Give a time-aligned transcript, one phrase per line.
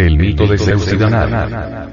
[0.00, 1.90] El mito de Zeus y Danae.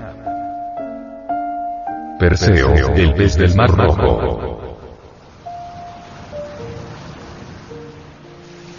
[2.18, 4.78] Perseo, el pez del mar rojo.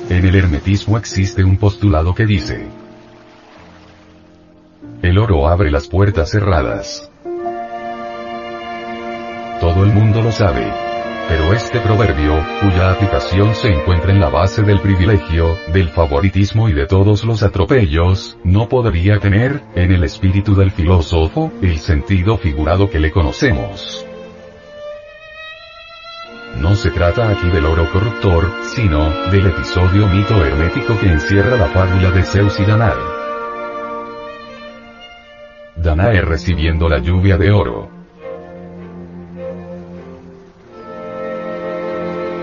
[0.08, 2.68] En el hermetismo existe un postulado que dice,
[5.02, 7.10] el oro abre las puertas cerradas.
[9.60, 10.87] Todo el mundo lo sabe.
[11.28, 16.72] Pero este proverbio, cuya aplicación se encuentra en la base del privilegio, del favoritismo y
[16.72, 22.88] de todos los atropellos, no podría tener, en el espíritu del filósofo, el sentido figurado
[22.88, 24.06] que le conocemos.
[26.56, 31.66] No se trata aquí del oro corruptor, sino, del episodio mito hermético que encierra la
[31.66, 32.94] fábula de Zeus y Danae.
[35.76, 37.97] Danae recibiendo la lluvia de oro.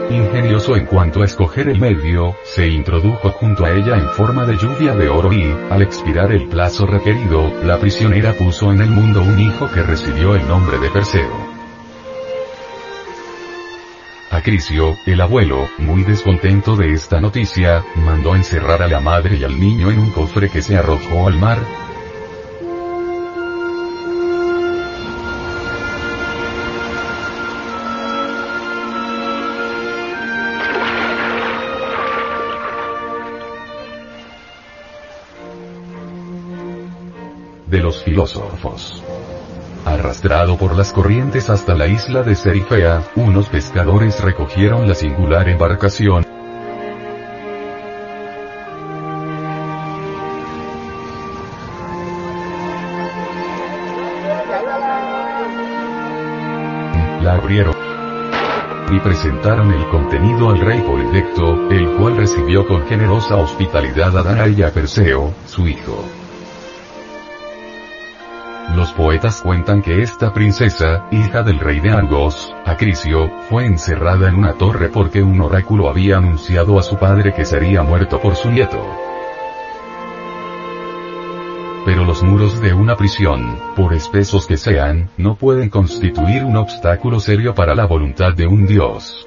[0.09, 4.55] Ingenioso en cuanto a escoger el medio, se introdujo junto a ella en forma de
[4.55, 9.21] lluvia de oro y, al expirar el plazo requerido, la prisionera puso en el mundo
[9.21, 11.55] un hijo que recibió el nombre de Perseo.
[14.29, 19.59] Acrisio, el abuelo, muy descontento de esta noticia, mandó encerrar a la madre y al
[19.59, 21.57] niño en un cofre que se arrojó al mar,
[37.75, 39.03] de los filósofos.
[39.83, 46.25] Arrastrado por las corrientes hasta la isla de Serifea, unos pescadores recogieron la singular embarcación.
[57.21, 57.75] La abrieron
[58.89, 64.51] y presentaron el contenido al rey Polidecto, el cual recibió con generosa hospitalidad a Danae
[64.51, 66.24] y a Perseo, su hijo.
[68.75, 74.35] Los poetas cuentan que esta princesa, hija del rey de Argos, Acrisio, fue encerrada en
[74.35, 78.51] una torre porque un oráculo había anunciado a su padre que sería muerto por su
[78.51, 78.85] nieto.
[81.85, 87.21] Pero los muros de una prisión, por espesos que sean, no pueden constituir un obstáculo
[87.21, 89.25] serio para la voluntad de un dios.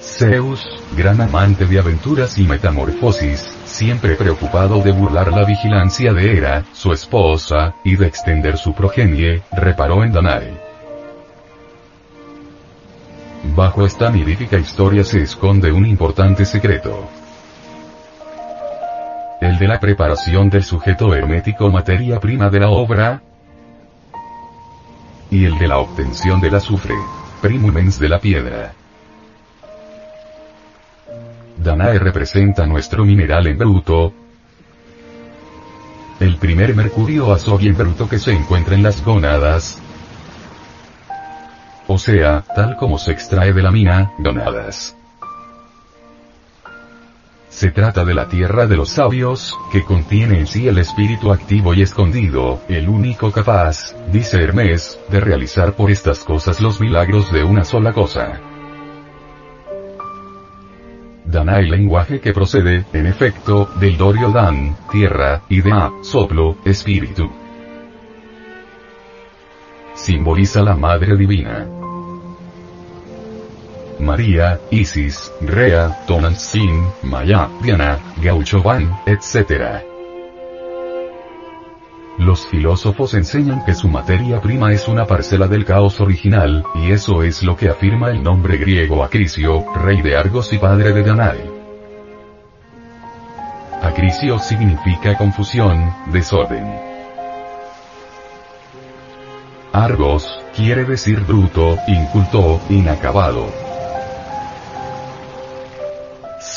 [0.00, 0.60] Zeus,
[0.94, 6.92] gran amante de aventuras y metamorfosis, siempre preocupado de burlar la vigilancia de Hera, su
[6.92, 10.52] esposa, y de extender su progenie, reparó en Danae.
[13.56, 17.08] Bajo esta mirífica historia se esconde un importante secreto.
[19.40, 23.22] El de la preparación del sujeto hermético materia prima de la obra,
[25.30, 26.96] y el de la obtención del azufre,
[27.40, 28.74] primumens de la piedra.
[31.62, 34.14] Danae representa nuestro mineral en bruto.
[36.18, 39.78] El primer mercurio azul en bruto que se encuentra en las gónadas.
[41.86, 44.96] O sea, tal como se extrae de la mina, gónadas.
[47.50, 51.74] Se trata de la tierra de los sabios, que contiene en sí el espíritu activo
[51.74, 57.44] y escondido, el único capaz, dice Hermes, de realizar por estas cosas los milagros de
[57.44, 58.49] una sola cosa.
[61.24, 67.30] Danae lenguaje que procede, en efecto, del dorio dan, tierra, y de a, soplo, espíritu.
[69.94, 71.66] Simboliza la Madre Divina.
[73.98, 79.89] María, Isis, Rea, Tonantzin, Maya, Diana, Gauchoban, etc.
[82.20, 87.22] Los filósofos enseñan que su materia prima es una parcela del caos original, y eso
[87.22, 91.50] es lo que afirma el nombre griego Acrisio, rey de Argos y padre de Danae.
[93.80, 96.66] Acrisio significa confusión, desorden.
[99.72, 103.69] Argos, quiere decir bruto, inculto, inacabado.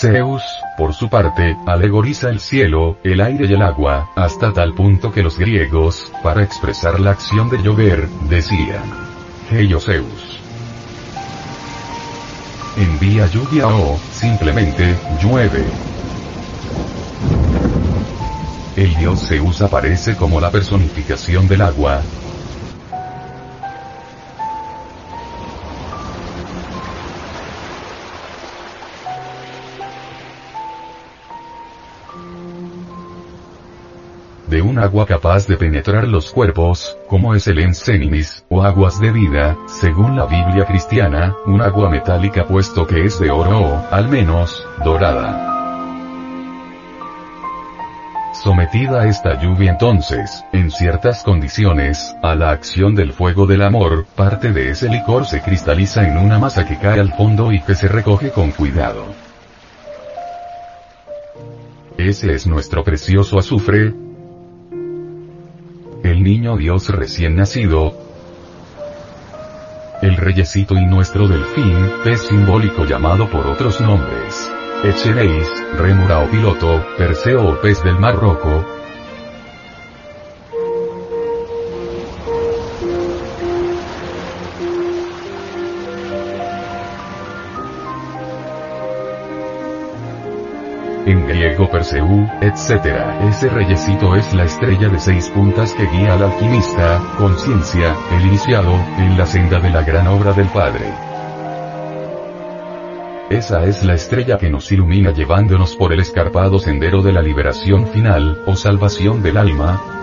[0.03, 0.43] Zeus,
[0.75, 5.23] por su parte, alegoriza el cielo, el aire y el agua, hasta tal punto que
[5.23, 8.83] los griegos, para expresar la acción de llover, decían,
[9.49, 10.41] Heyo Zeus.
[12.75, 15.63] Envía lluvia o, simplemente, llueve.
[18.75, 22.01] El dios Zeus aparece como la personificación del agua,
[34.47, 39.11] de un agua capaz de penetrar los cuerpos, como es el ensenimis, o aguas de
[39.11, 44.09] vida, según la Biblia cristiana, un agua metálica puesto que es de oro o, al
[44.09, 45.49] menos, dorada.
[48.43, 54.51] Sometida esta lluvia entonces, en ciertas condiciones, a la acción del fuego del amor, parte
[54.51, 57.87] de ese licor se cristaliza en una masa que cae al fondo y que se
[57.87, 59.05] recoge con cuidado.
[61.97, 63.93] Ese es nuestro precioso azufre.
[66.23, 67.97] El niño Dios recién nacido.
[70.01, 74.49] El reyesito y nuestro delfín, pez simbólico llamado por otros nombres.
[74.85, 78.63] Echereis, rémora o piloto, Perseo o pez del Mar Rojo,
[91.05, 92.85] en griego Perseú, etc.
[93.29, 98.73] Ese reyesito es la estrella de seis puntas que guía al alquimista, conciencia, el iniciado,
[98.97, 100.85] en la senda de la gran obra del Padre.
[103.29, 107.87] Esa es la estrella que nos ilumina llevándonos por el escarpado sendero de la liberación
[107.87, 110.02] final, o salvación del alma,